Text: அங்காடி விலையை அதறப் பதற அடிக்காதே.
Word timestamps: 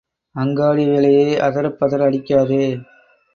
அங்காடி 0.35 0.85
விலையை 0.85 1.27
அதறப் 1.39 1.77
பதற 1.79 2.01
அடிக்காதே. 2.09 2.63